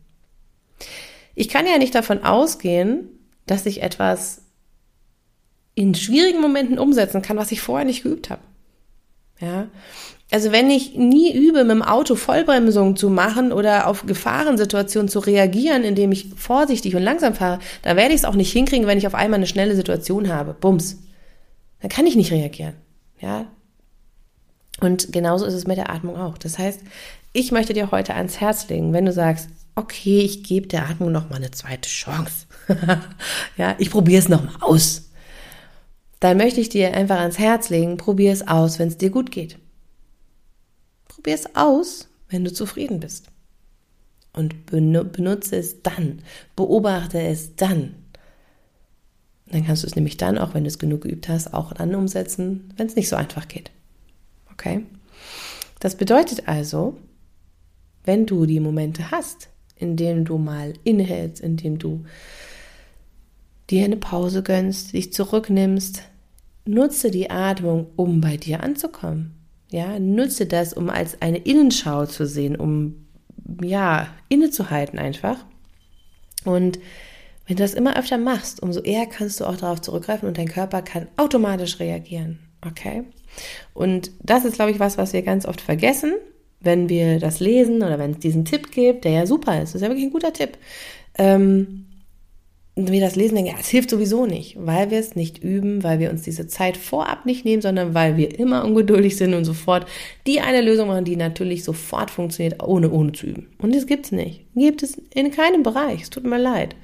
Ich 1.37 1.49
kann 1.49 1.67
ja 1.67 1.79
nicht 1.79 1.95
davon 1.95 2.25
ausgehen, 2.25 3.09
dass 3.47 3.67
ich 3.67 3.83
etwas 3.83 4.43
in 5.75 5.95
schwierigen 5.95 6.41
Momenten 6.41 6.79
umsetzen 6.79 7.23
kann, 7.23 7.37
was 7.37 7.53
ich 7.53 7.61
vorher 7.61 7.85
nicht 7.85 8.03
geübt 8.03 8.31
habe. 8.31 8.43
Ja. 9.41 9.69
Also 10.31 10.53
wenn 10.53 10.71
ich 10.71 10.95
nie 10.95 11.33
übe, 11.33 11.65
mit 11.65 11.73
dem 11.73 11.83
Auto 11.83 12.15
Vollbremsung 12.15 12.97
zu 12.97 13.11
machen 13.11 13.53
oder 13.53 13.87
auf 13.87 14.07
Gefahrensituationen 14.07 15.09
zu 15.09 15.19
reagieren, 15.21 15.85
indem 15.85 16.13
ich 16.13 16.31
vorsichtig 16.37 16.97
und 16.97 17.03
langsam 17.03 17.35
fahre, 17.35 17.59
da 17.83 17.95
werde 17.95 18.15
ich 18.15 18.21
es 18.21 18.25
auch 18.25 18.35
nicht 18.35 18.53
hinkriegen, 18.53 18.87
wenn 18.87 18.99
ich 18.99 19.07
auf 19.07 19.15
einmal 19.15 19.39
eine 19.39 19.47
schnelle 19.47 19.77
Situation 19.77 20.33
habe. 20.33 20.55
Bums 20.55 21.04
dann 21.85 21.91
kann 21.91 22.07
ich 22.07 22.17
nicht 22.17 22.33
reagieren. 22.33 22.77
Ja. 23.21 23.47
Und 24.81 25.13
genauso 25.13 25.45
ist 25.45 25.53
es 25.53 25.67
mit 25.67 25.77
der 25.77 25.91
Atmung 25.91 26.17
auch. 26.17 26.39
Das 26.39 26.59
heißt, 26.59 26.81
ich 27.35 27.53
möchte 27.53 27.75
dir 27.75 27.91
heute 27.91 28.15
ans 28.15 28.41
Herz 28.41 28.71
legen, 28.71 28.95
wenn 28.95 29.05
du 29.05 29.13
sagst, 29.13 29.51
okay, 29.75 30.21
ich 30.21 30.45
gebe 30.45 30.67
der 30.67 30.89
Atmung 30.89 31.13
noch 31.13 31.29
mal 31.29 31.37
eine 31.37 31.51
zweite 31.51 31.91
Chance. 31.91 32.47
ja, 33.59 33.77
ich 33.79 33.91
probiere 33.91 34.19
es 34.19 34.31
noch 34.31 34.43
mal 34.43 34.57
aus. 34.63 35.11
Dann 36.21 36.39
möchte 36.39 36.59
ich 36.59 36.71
dir 36.71 36.95
einfach 36.95 37.19
ans 37.19 37.39
Herz 37.39 37.69
legen, 37.69 37.99
probier 37.99 38.33
es 38.33 38.49
aus, 38.49 38.79
wenn 38.79 38.89
es 38.89 38.97
dir 38.97 39.11
gut 39.11 39.31
geht. 39.31 39.59
Probier 41.07 41.35
es 41.35 41.55
aus, 41.55 42.09
wenn 42.31 42.47
du 42.47 42.51
zufrieden 42.51 42.99
bist. 42.99 43.27
Und 44.33 44.65
benutze 44.65 45.57
es 45.57 45.83
dann, 45.83 46.23
beobachte 46.57 47.21
es 47.21 47.57
dann. 47.57 48.04
Dann 49.47 49.65
kannst 49.67 49.83
du 49.83 49.87
es 49.87 49.95
nämlich 49.95 50.17
dann, 50.17 50.39
auch 50.39 50.55
wenn 50.55 50.65
du 50.65 50.69
es 50.69 50.79
genug 50.79 51.03
geübt 51.03 51.29
hast, 51.29 51.53
auch 51.53 51.73
dann 51.73 51.95
umsetzen, 51.95 52.73
wenn 52.77 52.87
es 52.87 52.97
nicht 52.97 53.09
so 53.09 53.17
einfach 53.17 53.49
geht. 53.49 53.71
Okay? 54.53 54.85
Das 55.81 55.97
bedeutet 55.97 56.49
also, 56.49 56.97
wenn 58.05 58.27
du 58.27 58.47
die 58.47 58.61
Momente 58.61 59.11
hast, 59.11 59.49
in 59.77 59.97
denen 59.97 60.25
du 60.25 60.39
mal 60.39 60.75
innehältst, 60.85 61.43
in 61.43 61.57
denen 61.57 61.79
du 61.79 62.05
dir 63.71 63.85
eine 63.85 63.97
Pause 63.97 64.43
gönnst, 64.43 64.93
dich 64.93 65.13
zurücknimmst, 65.13 66.03
nutze 66.65 67.11
die 67.11 67.31
Atmung, 67.31 67.89
um 67.97 68.21
bei 68.21 68.37
dir 68.37 68.63
anzukommen. 68.63 69.35
Ja, 69.71 69.99
nutze 69.99 70.47
das, 70.47 70.73
um 70.73 70.89
als 70.89 71.21
eine 71.21 71.39
Innenschau 71.39 72.07
zu 72.07 72.27
sehen, 72.27 72.57
um 72.57 73.07
ja, 73.63 74.09
innezuhalten 74.29 74.99
einfach. 74.99 75.45
Und 76.45 76.79
wenn 77.47 77.57
du 77.57 77.63
das 77.63 77.75
immer 77.75 77.99
öfter 77.99 78.19
machst, 78.19 78.63
umso 78.63 78.81
eher 78.81 79.07
kannst 79.07 79.41
du 79.41 79.45
auch 79.45 79.57
darauf 79.57 79.81
zurückgreifen 79.81 80.29
und 80.29 80.39
dein 80.39 80.49
Körper 80.49 80.83
kann 80.83 81.09
automatisch 81.17 81.79
reagieren. 81.79 82.39
Okay? 82.67 83.05
Und 83.75 84.11
das 84.23 84.45
ist, 84.45 84.55
glaube 84.55 84.71
ich, 84.71 84.81
was, 84.81 84.97
was 84.97 85.13
wir 85.13 85.23
ganz 85.23 85.47
oft 85.47 85.61
vergessen, 85.61 86.15
wenn 86.61 86.89
wir 86.89 87.19
das 87.19 87.41
lesen 87.41 87.77
oder 87.77 87.99
wenn 87.99 88.13
es 88.13 88.19
diesen 88.19 88.45
Tipp 88.45 88.71
gibt, 88.71 89.05
der 89.05 89.13
ja 89.13 89.27
super 89.27 89.61
ist. 89.61 89.71
Das 89.71 89.77
ist 89.77 89.83
ja 89.83 89.89
wirklich 89.89 90.07
ein 90.07 90.13
guter 90.13 90.33
Tipp. 90.33 90.57
Ähm, 91.19 91.87
wir 92.77 93.01
das 93.01 93.15
lesen, 93.15 93.37
denken, 93.37 93.53
ja, 93.53 93.57
es 93.61 93.69
hilft 93.69 93.91
sowieso 93.91 94.27
nicht, 94.27 94.57
weil 94.59 94.91
wir 94.91 94.99
es 94.99 95.15
nicht 95.15 95.45
üben, 95.45 95.85
weil 95.85 96.01
wir 96.01 96.11
uns 96.11 96.23
diese 96.23 96.49
Zeit 96.49 96.77
vorab 96.77 97.25
nicht 97.25 97.45
nehmen, 97.45 97.63
sondern 97.63 97.95
weil 97.95 98.17
wir 98.17 98.37
immer 98.37 98.65
ungeduldig 98.65 99.17
sind 99.17 99.35
und 99.35 99.45
sofort 99.45 99.87
die 100.27 100.41
eine 100.41 100.61
Lösung 100.61 100.89
machen, 100.89 101.05
die 101.05 101.15
natürlich 101.15 101.63
sofort 101.63 102.11
funktioniert, 102.11 102.61
ohne, 102.65 102.91
ohne 102.91 103.13
zu 103.13 103.27
üben. 103.27 103.47
Und 103.59 103.77
das 103.77 103.87
gibt's 103.87 104.11
nicht. 104.11 104.47
Gibt 104.57 104.83
es 104.83 105.01
in 105.15 105.31
keinem 105.31 105.63
Bereich. 105.63 106.03
Es 106.03 106.11
tut 106.11 106.25
mir 106.25 106.39
leid. 106.39 106.75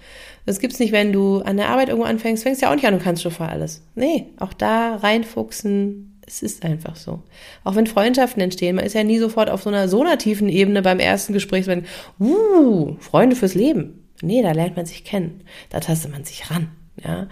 Das 0.46 0.58
gibt's 0.58 0.78
nicht, 0.78 0.92
wenn 0.92 1.12
du 1.12 1.40
an 1.40 1.56
der 1.56 1.68
Arbeit 1.68 1.88
irgendwo 1.88 2.08
anfängst, 2.08 2.42
fängst 2.42 2.62
ja 2.62 2.70
auch 2.70 2.74
nicht 2.74 2.86
an 2.86 2.94
und 2.94 3.02
kannst 3.02 3.22
schon 3.22 3.32
vor 3.32 3.48
alles. 3.48 3.82
Nee, 3.94 4.26
auch 4.38 4.52
da 4.52 4.96
reinfuchsen, 4.96 6.18
es 6.26 6.42
ist 6.42 6.64
einfach 6.64 6.96
so. 6.96 7.22
Auch 7.64 7.74
wenn 7.74 7.86
Freundschaften 7.86 8.42
entstehen, 8.42 8.76
man 8.76 8.84
ist 8.84 8.94
ja 8.94 9.04
nie 9.04 9.18
sofort 9.18 9.50
auf 9.50 9.62
so 9.62 9.70
einer 9.70 9.88
so 9.88 10.00
einer 10.00 10.18
tiefen 10.18 10.48
Ebene 10.48 10.82
beim 10.82 10.98
ersten 10.98 11.32
Gespräch, 11.32 11.66
wenn, 11.66 11.84
uh, 12.20 12.96
Freunde 13.00 13.36
fürs 13.36 13.54
Leben. 13.54 14.04
Nee, 14.22 14.42
da 14.42 14.52
lernt 14.52 14.76
man 14.76 14.86
sich 14.86 15.04
kennen. 15.04 15.42
Da 15.70 15.80
tastet 15.80 16.12
man 16.12 16.24
sich 16.24 16.50
ran. 16.50 16.68
Ja. 17.02 17.28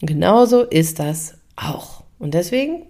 Und 0.00 0.06
genauso 0.06 0.62
ist 0.62 0.98
das 0.98 1.34
auch. 1.56 2.04
Und 2.18 2.34
deswegen 2.34 2.86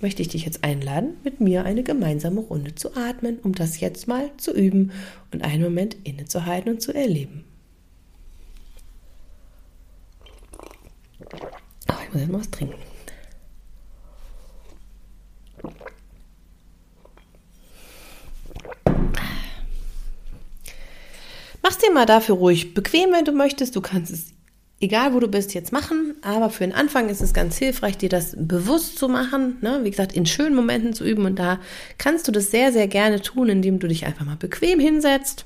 möchte 0.00 0.22
ich 0.22 0.28
dich 0.28 0.44
jetzt 0.44 0.64
einladen, 0.64 1.16
mit 1.24 1.40
mir 1.40 1.64
eine 1.64 1.82
gemeinsame 1.82 2.40
Runde 2.40 2.74
zu 2.74 2.96
atmen, 2.96 3.38
um 3.42 3.54
das 3.54 3.80
jetzt 3.80 4.08
mal 4.08 4.30
zu 4.36 4.52
üben 4.52 4.92
und 5.32 5.42
einen 5.42 5.62
Moment 5.62 5.96
innezuhalten 6.04 6.72
und 6.72 6.82
zu 6.82 6.92
erleben. 6.92 7.44
Oh, 11.32 11.94
ich 12.04 12.12
muss 12.12 12.20
jetzt 12.22 12.32
mal 12.32 12.40
was 12.40 12.50
trinken. 12.50 12.74
Mach's 21.62 21.78
dir 21.78 21.92
mal 21.92 22.06
dafür 22.06 22.36
ruhig 22.36 22.72
bequem, 22.72 23.12
wenn 23.12 23.24
du 23.24 23.32
möchtest. 23.32 23.76
Du 23.76 23.82
kannst 23.82 24.10
es, 24.10 24.32
egal 24.80 25.12
wo 25.12 25.20
du 25.20 25.28
bist, 25.28 25.52
jetzt 25.52 25.72
machen. 25.72 26.16
Aber 26.22 26.48
für 26.48 26.64
den 26.64 26.74
Anfang 26.74 27.10
ist 27.10 27.20
es 27.20 27.34
ganz 27.34 27.58
hilfreich, 27.58 27.98
dir 27.98 28.08
das 28.08 28.34
bewusst 28.38 28.98
zu 28.98 29.08
machen. 29.08 29.58
Ne? 29.60 29.80
Wie 29.82 29.90
gesagt, 29.90 30.14
in 30.14 30.24
schönen 30.24 30.54
Momenten 30.54 30.94
zu 30.94 31.04
üben. 31.04 31.26
Und 31.26 31.38
da 31.38 31.60
kannst 31.98 32.26
du 32.26 32.32
das 32.32 32.50
sehr, 32.50 32.72
sehr 32.72 32.88
gerne 32.88 33.20
tun, 33.20 33.50
indem 33.50 33.80
du 33.80 33.88
dich 33.88 34.06
einfach 34.06 34.24
mal 34.24 34.36
bequem 34.36 34.80
hinsetzt. 34.80 35.44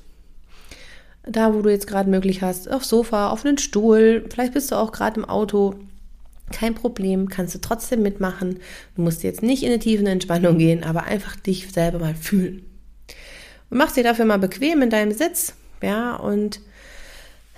Da, 1.25 1.55
wo 1.55 1.63
du 1.63 1.71
jetzt 1.71 1.87
gerade 1.87 2.11
möglich 2.11 2.43
hast, 2.43 2.71
aufs 2.71 2.89
Sofa, 2.89 3.31
auf 3.31 3.45
einen 3.45 3.59
Stuhl. 3.59 4.25
Vielleicht 4.31 4.55
bist 4.55 4.73
du 4.73 4.77
auch 4.77 4.93
gerade 4.93 5.21
im 5.21 5.25
Auto. 5.25 5.75
Kein 6.53 6.75
Problem, 6.75 7.29
kannst 7.29 7.55
du 7.55 7.61
trotzdem 7.61 8.03
mitmachen. 8.03 8.59
Du 8.97 9.03
musst 9.03 9.23
jetzt 9.23 9.43
nicht 9.43 9.63
in 9.63 9.71
eine 9.71 9.79
tiefe 9.79 10.05
Entspannung 10.05 10.59
gehen, 10.59 10.83
aber 10.83 11.05
einfach 11.05 11.37
dich 11.37 11.71
selber 11.73 11.99
mal 11.99 12.15
fühlen. 12.15 12.65
Und 13.71 13.79
mach 13.79 13.93
dir 13.93 14.03
dafür 14.03 14.25
mal 14.25 14.39
bequem 14.39 14.83
in 14.83 14.91
deinem 14.91 15.13
Sitz 15.13 15.55
ja, 15.83 16.15
und 16.15 16.61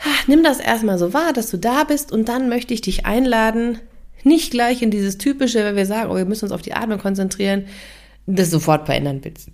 ach, 0.02 0.26
nimm 0.26 0.42
das 0.42 0.58
erstmal 0.58 0.98
so 0.98 1.12
wahr, 1.12 1.32
dass 1.32 1.50
du 1.50 1.58
da 1.58 1.84
bist 1.84 2.10
und 2.10 2.28
dann 2.28 2.48
möchte 2.48 2.74
ich 2.74 2.80
dich 2.80 3.06
einladen, 3.06 3.78
nicht 4.22 4.50
gleich 4.50 4.82
in 4.82 4.90
dieses 4.90 5.18
typische, 5.18 5.62
wenn 5.64 5.76
wir 5.76 5.86
sagen, 5.86 6.10
oh, 6.10 6.16
wir 6.16 6.24
müssen 6.24 6.46
uns 6.46 6.52
auf 6.52 6.62
die 6.62 6.72
Atmung 6.72 6.98
konzentrieren, 6.98 7.66
das 8.26 8.50
sofort 8.50 8.86
verändern 8.86 9.20
willst. 9.22 9.48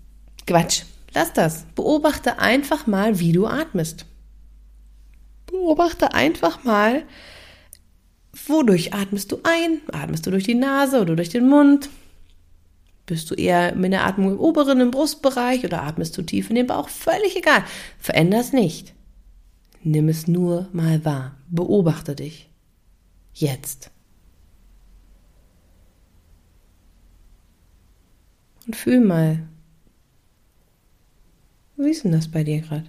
Quatsch. 0.46 0.82
Lass 1.12 1.32
das. 1.32 1.64
Beobachte 1.74 2.38
einfach 2.38 2.86
mal, 2.86 3.18
wie 3.18 3.32
du 3.32 3.46
atmest. 3.46 4.06
Beobachte 5.46 6.14
einfach 6.14 6.64
mal, 6.64 7.02
wodurch 8.46 8.94
atmest 8.94 9.32
du 9.32 9.40
ein? 9.42 9.80
Atmest 9.92 10.26
du 10.26 10.30
durch 10.30 10.44
die 10.44 10.54
Nase 10.54 11.00
oder 11.00 11.16
durch 11.16 11.30
den 11.30 11.48
Mund? 11.48 11.90
Bist 13.06 13.28
du 13.30 13.34
eher 13.34 13.74
mit 13.74 13.92
der 13.92 14.06
Atmung 14.06 14.32
im 14.32 14.38
oberen, 14.38 14.80
im 14.80 14.92
Brustbereich 14.92 15.64
oder 15.64 15.82
atmest 15.82 16.16
du 16.16 16.22
tief 16.22 16.48
in 16.48 16.54
den 16.54 16.68
Bauch? 16.68 16.88
Völlig 16.88 17.36
egal. 17.36 17.64
Veränder 17.98 18.38
es 18.38 18.52
nicht. 18.52 18.94
Nimm 19.82 20.08
es 20.08 20.28
nur 20.28 20.68
mal 20.72 21.04
wahr. 21.04 21.36
Beobachte 21.48 22.14
dich. 22.14 22.48
Jetzt. 23.34 23.90
Und 28.66 28.76
fühl 28.76 29.00
mal. 29.00 29.48
Wie 31.80 31.90
ist 31.90 32.04
denn 32.04 32.12
das 32.12 32.28
bei 32.28 32.44
dir 32.44 32.60
gerade? 32.60 32.84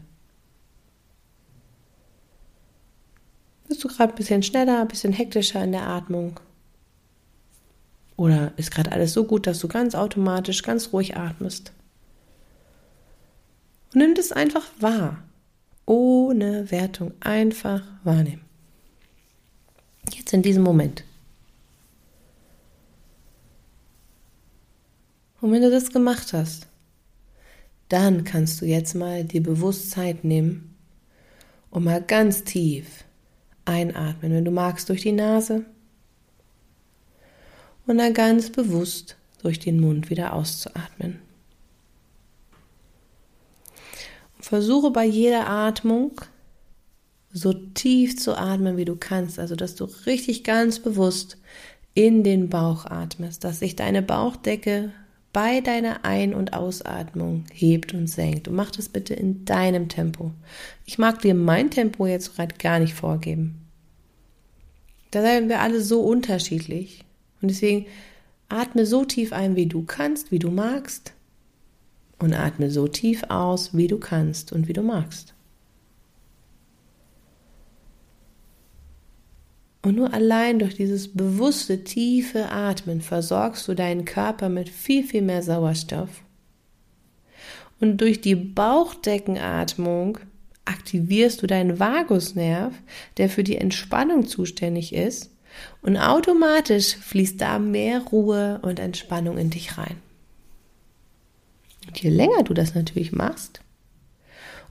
Bist 3.69 3.81
du 3.81 3.87
gerade 3.87 4.11
ein 4.11 4.17
bisschen 4.17 4.43
schneller, 4.43 4.81
ein 4.81 4.87
bisschen 4.89 5.13
hektischer 5.13 5.63
in 5.63 5.71
der 5.71 5.87
Atmung? 5.87 6.41
Oder 8.17 8.51
ist 8.57 8.71
gerade 8.71 8.91
alles 8.91 9.13
so 9.13 9.23
gut, 9.23 9.47
dass 9.47 9.59
du 9.59 9.69
ganz 9.69 9.95
automatisch, 9.95 10.61
ganz 10.61 10.91
ruhig 10.91 11.15
atmest? 11.15 11.71
Und 13.93 14.01
nimm 14.01 14.13
das 14.13 14.33
einfach 14.33 14.67
wahr. 14.79 15.23
Ohne 15.85 16.69
Wertung. 16.69 17.13
Einfach 17.21 17.83
wahrnehmen. 18.03 18.43
Jetzt 20.13 20.33
in 20.33 20.41
diesem 20.41 20.63
Moment. 20.63 21.05
Und 25.39 25.53
wenn 25.53 25.61
du 25.61 25.71
das 25.71 25.91
gemacht 25.91 26.33
hast, 26.33 26.67
dann 27.91 28.23
kannst 28.23 28.61
du 28.61 28.65
jetzt 28.65 28.95
mal 28.95 29.23
die 29.23 29.39
Bewusstheit 29.39 30.23
nehmen 30.23 30.75
und 31.69 31.83
mal 31.83 32.01
ganz 32.01 32.43
tief 32.43 33.03
einatmen. 33.65 34.31
Wenn 34.31 34.45
du 34.45 34.51
magst, 34.51 34.89
durch 34.89 35.01
die 35.01 35.11
Nase 35.11 35.65
und 37.85 37.97
dann 37.97 38.13
ganz 38.13 38.49
bewusst 38.49 39.17
durch 39.41 39.59
den 39.59 39.79
Mund 39.79 40.09
wieder 40.09 40.33
auszuatmen. 40.33 41.19
Und 44.37 44.45
versuche 44.45 44.91
bei 44.91 45.05
jeder 45.05 45.49
Atmung 45.49 46.21
so 47.33 47.53
tief 47.53 48.17
zu 48.17 48.37
atmen, 48.37 48.77
wie 48.77 48.85
du 48.85 48.95
kannst, 48.95 49.39
also 49.39 49.55
dass 49.55 49.75
du 49.75 49.85
richtig 50.05 50.43
ganz 50.43 50.79
bewusst 50.79 51.37
in 51.93 52.23
den 52.23 52.49
Bauch 52.49 52.85
atmest, 52.85 53.43
dass 53.43 53.59
sich 53.59 53.75
deine 53.75 54.01
Bauchdecke 54.01 54.91
bei 55.33 55.61
deiner 55.61 56.03
Ein- 56.03 56.33
und 56.33 56.53
Ausatmung 56.53 57.45
hebt 57.53 57.93
und 57.93 58.07
senkt. 58.07 58.47
Und 58.47 58.55
mach 58.55 58.71
das 58.71 58.89
bitte 58.89 59.13
in 59.13 59.45
deinem 59.45 59.87
Tempo. 59.87 60.31
Ich 60.85 60.97
mag 60.97 61.21
dir 61.21 61.35
mein 61.35 61.71
Tempo 61.71 62.05
jetzt 62.05 62.35
gerade 62.35 62.55
gar 62.57 62.79
nicht 62.79 62.93
vorgeben. 62.93 63.65
Da 65.11 65.21
sind 65.21 65.49
wir 65.49 65.61
alle 65.61 65.81
so 65.81 66.01
unterschiedlich. 66.01 67.03
Und 67.41 67.49
deswegen 67.49 67.85
atme 68.49 68.85
so 68.85 69.05
tief 69.05 69.33
ein, 69.33 69.55
wie 69.55 69.67
du 69.67 69.83
kannst, 69.83 70.31
wie 70.31 70.39
du 70.39 70.51
magst. 70.51 71.13
Und 72.19 72.33
atme 72.33 72.69
so 72.69 72.87
tief 72.87 73.23
aus, 73.29 73.75
wie 73.75 73.87
du 73.87 73.97
kannst 73.97 74.51
und 74.51 74.67
wie 74.67 74.73
du 74.73 74.83
magst. 74.83 75.33
Und 79.81 79.95
nur 79.95 80.13
allein 80.13 80.59
durch 80.59 80.75
dieses 80.75 81.11
bewusste, 81.11 81.83
tiefe 81.83 82.49
Atmen 82.49 83.01
versorgst 83.01 83.67
du 83.67 83.73
deinen 83.73 84.05
Körper 84.05 84.49
mit 84.49 84.69
viel, 84.69 85.03
viel 85.03 85.23
mehr 85.23 85.41
Sauerstoff. 85.41 86.09
Und 87.79 87.97
durch 87.97 88.21
die 88.21 88.35
Bauchdeckenatmung 88.35 90.19
aktivierst 90.65 91.41
du 91.41 91.47
deinen 91.47 91.79
Vagusnerv, 91.79 92.73
der 93.17 93.29
für 93.29 93.43
die 93.43 93.57
Entspannung 93.57 94.27
zuständig 94.27 94.93
ist 94.93 95.31
und 95.81 95.97
automatisch 95.97 96.95
fließt 96.95 97.41
da 97.41 97.57
mehr 97.57 98.01
Ruhe 98.01 98.59
und 98.61 98.79
Entspannung 98.79 99.39
in 99.39 99.49
dich 99.49 99.79
rein. 99.79 99.97
Und 101.87 101.99
je 101.99 102.11
länger 102.11 102.43
du 102.43 102.53
das 102.53 102.75
natürlich 102.75 103.11
machst, 103.11 103.61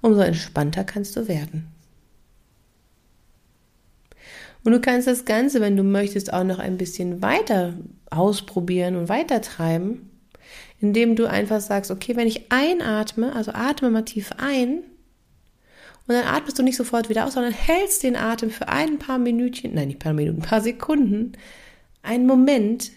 umso 0.00 0.20
entspannter 0.20 0.84
kannst 0.84 1.16
du 1.16 1.26
werden. 1.26 1.66
Und 4.62 4.72
du 4.72 4.80
kannst 4.80 5.06
das 5.06 5.24
Ganze, 5.24 5.60
wenn 5.60 5.76
du 5.76 5.82
möchtest, 5.82 6.32
auch 6.32 6.44
noch 6.44 6.58
ein 6.58 6.76
bisschen 6.76 7.22
weiter 7.22 7.74
ausprobieren 8.10 8.96
und 8.96 9.08
weiter 9.08 9.40
treiben, 9.40 10.10
indem 10.80 11.16
du 11.16 11.26
einfach 11.26 11.60
sagst, 11.60 11.90
okay, 11.90 12.16
wenn 12.16 12.26
ich 12.26 12.50
einatme, 12.52 13.34
also 13.34 13.52
atme 13.52 13.90
mal 13.90 14.02
tief 14.02 14.32
ein 14.36 14.82
und 16.06 16.14
dann 16.14 16.26
atmest 16.26 16.58
du 16.58 16.62
nicht 16.62 16.76
sofort 16.76 17.08
wieder 17.08 17.26
aus, 17.26 17.34
sondern 17.34 17.52
hältst 17.52 18.02
den 18.02 18.16
Atem 18.16 18.50
für 18.50 18.68
ein 18.68 18.98
paar 18.98 19.18
Minütchen, 19.18 19.74
nein, 19.74 19.88
nicht 19.88 20.00
paar 20.00 20.12
Minuten, 20.12 20.42
ein 20.42 20.48
paar 20.48 20.60
Sekunden, 20.60 21.32
einen 22.02 22.26
Moment 22.26 22.90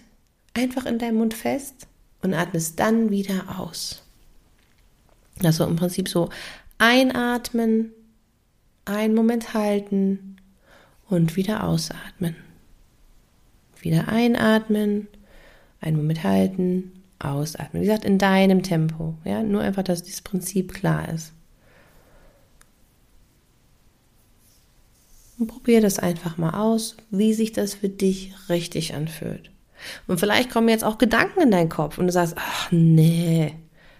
einfach 0.54 0.86
in 0.86 1.00
deinem 1.00 1.18
Mund 1.18 1.34
fest 1.34 1.88
und 2.22 2.34
atmest 2.34 2.80
dann 2.80 3.10
wieder 3.10 3.60
aus. 3.60 4.04
Also 5.44 5.66
im 5.66 5.76
Prinzip 5.76 6.10
so 6.10 6.30
einatmen, 6.78 7.92
einen 8.86 9.16
Moment 9.16 9.54
halten 9.54 10.33
und 11.10 11.36
wieder 11.36 11.64
ausatmen. 11.64 12.36
Wieder 13.80 14.08
einatmen, 14.08 15.08
einen 15.82 15.98
Moment 15.98 16.24
halten, 16.24 17.04
ausatmen. 17.20 17.82
Wie 17.82 17.86
gesagt, 17.86 18.06
in 18.06 18.18
deinem 18.18 18.64
Tempo. 18.64 19.16
Ja, 19.24 19.44
nur 19.44 19.62
einfach, 19.62 19.84
dass 19.84 20.04
dieses 20.04 20.22
Prinzip 20.22 20.74
klar 20.74 21.10
ist. 21.10 21.34
Und 25.38 25.48
probier 25.48 25.82
das 25.82 26.00
einfach 26.00 26.38
mal 26.38 26.52
aus, 26.52 26.96
wie 27.10 27.34
sich 27.34 27.52
das 27.52 27.74
für 27.74 27.90
dich 27.90 28.34
richtig 28.50 28.94
anfühlt. 28.94 29.52
Und 30.08 30.20
vielleicht 30.20 30.50
kommen 30.50 30.70
jetzt 30.70 30.84
auch 30.84 30.98
Gedanken 30.98 31.42
in 31.42 31.52
deinen 31.52 31.70
Kopf 31.70 31.98
und 31.98 32.08
du 32.08 32.14
sagst, 32.14 32.36
ach 32.38 32.72
nee, 32.72 33.54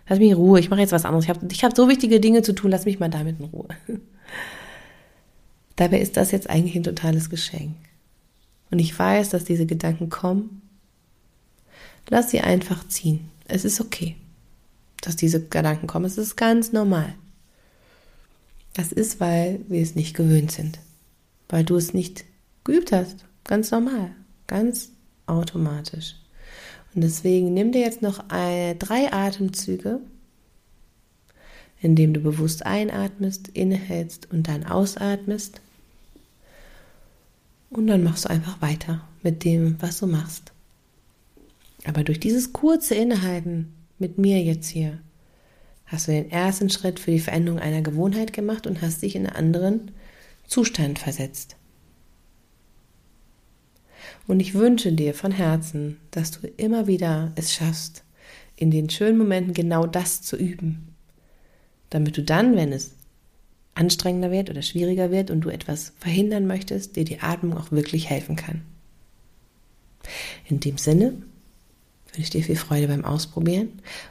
lass 0.08 0.20
mich 0.20 0.30
in 0.30 0.38
Ruhe, 0.38 0.60
ich 0.60 0.70
mache 0.70 0.80
jetzt 0.80 0.94
was 0.94 1.06
anderes. 1.06 1.26
Ich 1.26 1.30
habe 1.30 1.46
ich 1.52 1.64
hab 1.64 1.76
so 1.76 1.90
wichtige 1.90 2.20
Dinge 2.20 2.42
zu 2.42 2.54
tun, 2.54 2.72
lass 2.72 2.86
mich 2.86 3.00
mal 3.00 3.10
damit 3.10 3.40
in 3.40 3.46
Ruhe. 3.46 3.68
Dabei 5.76 6.00
ist 6.00 6.18
das 6.18 6.32
jetzt 6.32 6.50
eigentlich 6.50 6.76
ein 6.76 6.84
totales 6.84 7.30
Geschenk. 7.30 7.76
Und 8.70 8.80
ich 8.80 8.98
weiß, 8.98 9.30
dass 9.30 9.44
diese 9.44 9.66
Gedanken 9.66 10.10
kommen. 10.10 10.62
Lass 12.10 12.32
sie 12.32 12.42
einfach 12.42 12.88
ziehen. 12.88 13.30
Es 13.46 13.66
ist 13.66 13.80
okay, 13.82 14.16
dass 15.02 15.16
diese 15.16 15.46
Gedanken 15.46 15.88
kommen. 15.88 16.06
Es 16.06 16.18
ist 16.18 16.36
ganz 16.36 16.74
normal. 16.74 17.14
Das 18.74 18.92
ist, 18.92 19.20
weil 19.20 19.62
wir 19.68 19.82
es 19.82 19.96
nicht 19.96 20.16
gewöhnt 20.16 20.52
sind. 20.52 20.80
Weil 21.50 21.64
du 21.64 21.76
es 21.76 21.94
nicht 21.94 22.26
geübt 22.64 22.92
hast. 22.92 23.26
Ganz 23.44 23.72
normal. 23.72 24.12
Ganz 24.48 24.90
automatisch. 25.28 26.16
Und 26.96 27.02
deswegen 27.02 27.54
nimm 27.54 27.72
dir 27.72 27.82
jetzt 27.82 28.02
noch 28.02 28.28
drei 28.28 29.12
Atemzüge, 29.12 30.00
indem 31.84 32.14
du 32.14 32.22
bewusst 32.22 32.66
einatmest, 32.66 33.50
innehältst 33.50 34.32
und 34.32 34.48
dann 34.48 34.66
ausatmest. 34.66 35.60
Und 37.70 37.88
dann 37.88 38.04
machst 38.04 38.24
du 38.26 38.30
einfach 38.30 38.62
weiter 38.62 39.06
mit 39.22 39.44
dem, 39.44 39.76
was 39.82 40.00
du 40.00 40.08
machst. 40.08 40.54
Aber 41.84 42.06
durch 42.06 42.22
dieses 42.22 42.54
kurze 42.54 42.96
Innehalten 42.96 43.74
mit 44.00 44.18
mir 44.18 44.42
jetzt 44.42 44.70
hier, 44.70 45.00
hast 45.86 46.08
du 46.08 46.14
den 46.14 46.32
ersten 46.32 46.70
Schritt 46.70 47.02
für 47.02 47.12
die 47.12 47.20
Veränderung 47.20 47.60
einer 47.60 47.82
Gewohnheit 47.82 48.32
gemacht 48.32 48.66
und 48.66 48.82
hast 48.82 49.02
dich 49.02 49.18
in 49.18 49.28
einen 49.28 49.36
anderen 49.36 49.92
Zustand 50.48 51.00
versetzt. 51.00 51.58
Und 54.26 54.40
ich 54.40 54.54
wünsche 54.54 54.94
dir 54.94 55.14
von 55.14 55.32
Herzen, 55.32 56.00
dass 56.12 56.32
du 56.32 56.48
immer 56.48 56.88
wieder 56.88 57.34
es 57.36 57.54
schaffst, 57.54 58.06
in 58.56 58.72
den 58.72 58.90
schönen 58.90 59.18
Momenten 59.18 59.54
genau 59.54 59.86
das 59.86 60.22
zu 60.22 60.38
üben, 60.38 60.93
damit 61.94 62.18
du 62.18 62.24
dann, 62.24 62.56
wenn 62.56 62.72
es 62.72 62.92
anstrengender 63.76 64.32
wird 64.32 64.50
oder 64.50 64.62
schwieriger 64.62 65.12
wird 65.12 65.32
und 65.32 65.42
du 65.42 65.50
etwas 65.50 65.94
verhindern 66.00 66.48
möchtest, 66.48 66.96
dir 66.96 67.06
die 67.06 67.20
Atmung 67.20 67.58
auch 67.58 67.72
wirklich 67.72 68.10
helfen 68.10 68.36
kann. 68.36 68.62
In 70.48 70.60
dem 70.60 70.78
Sinne 70.78 71.14
wünsche 72.08 72.22
ich 72.22 72.30
dir 72.30 72.44
viel 72.44 72.56
Freude 72.56 72.88
beim 72.88 73.06
Ausprobieren 73.06 73.70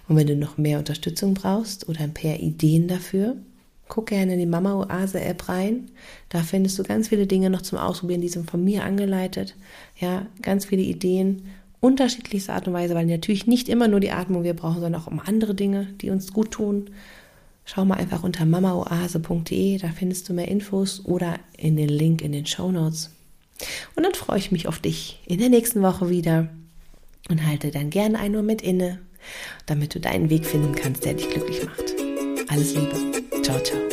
und 0.08 0.16
wenn 0.16 0.26
du 0.26 0.36
noch 0.36 0.58
mehr 0.58 0.78
Unterstützung 0.78 1.34
brauchst 1.34 1.88
oder 1.88 2.00
ein 2.00 2.14
paar 2.14 2.36
Ideen 2.36 2.88
dafür, 2.88 3.36
guck 3.88 4.06
gerne 4.06 4.34
in 4.34 4.38
die 4.38 4.46
Mama 4.46 4.74
Oase 4.74 5.20
App 5.20 5.48
rein. 5.48 5.90
Da 6.28 6.42
findest 6.42 6.78
du 6.78 6.82
ganz 6.82 7.08
viele 7.08 7.26
Dinge 7.26 7.50
noch 7.50 7.62
zum 7.62 7.78
Ausprobieren, 7.78 8.20
die 8.20 8.28
sind 8.28 8.50
von 8.50 8.64
mir 8.64 8.84
angeleitet. 8.84 9.54
Ja, 9.98 10.26
ganz 10.40 10.66
viele 10.66 10.82
Ideen, 10.82 11.42
unterschiedlichste 11.80 12.52
Art 12.52 12.66
und 12.68 12.74
Weise, 12.74 12.94
weil 12.94 13.06
natürlich 13.06 13.46
nicht 13.46 13.68
immer 13.68 13.88
nur 13.88 14.00
die 14.00 14.12
Atmung 14.12 14.44
wir 14.44 14.54
brauchen, 14.54 14.80
sondern 14.80 15.02
auch 15.02 15.08
um 15.08 15.20
andere 15.20 15.54
Dinge, 15.54 15.88
die 16.00 16.10
uns 16.10 16.32
gut 16.32 16.52
tun. 16.52 16.90
Schau 17.64 17.84
mal 17.84 17.96
einfach 17.96 18.22
unter 18.24 18.44
mamaoase.de, 18.44 19.78
da 19.78 19.88
findest 19.88 20.28
du 20.28 20.34
mehr 20.34 20.48
Infos 20.48 21.04
oder 21.04 21.38
in 21.56 21.76
den 21.76 21.88
Link 21.88 22.22
in 22.22 22.32
den 22.32 22.46
Show 22.46 22.72
Notes. 22.72 23.10
Und 23.94 24.02
dann 24.02 24.14
freue 24.14 24.38
ich 24.38 24.50
mich 24.50 24.66
auf 24.66 24.80
dich 24.80 25.20
in 25.26 25.38
der 25.38 25.48
nächsten 25.48 25.82
Woche 25.82 26.10
wieder 26.10 26.48
und 27.28 27.46
halte 27.46 27.70
dann 27.70 27.90
gerne 27.90 28.18
ein 28.18 28.34
Uhr 28.34 28.42
mit 28.42 28.62
inne, 28.62 28.98
damit 29.66 29.94
du 29.94 30.00
deinen 30.00 30.30
Weg 30.30 30.44
finden 30.44 30.74
kannst, 30.74 31.04
der 31.04 31.14
dich 31.14 31.28
glücklich 31.28 31.64
macht. 31.64 31.94
Alles 32.48 32.74
Liebe. 32.74 33.42
Ciao, 33.42 33.60
ciao. 33.60 33.91